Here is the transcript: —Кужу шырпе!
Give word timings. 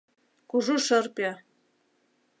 —Кужу 0.49 0.75
шырпе! 0.87 1.29